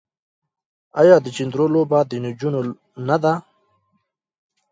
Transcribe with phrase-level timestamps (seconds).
[1.01, 2.59] آیا د چيندرو لوبه د نجونو
[3.07, 3.33] نه ده؟